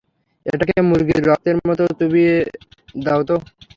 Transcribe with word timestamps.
এটাকে 0.45 0.75
মুরগির 0.87 1.23
রক্তের 1.29 1.57
মধ্যে 1.67 1.85
চুবিয়ে 1.99 2.35
দাও 2.95 3.21
তো। 3.23 3.35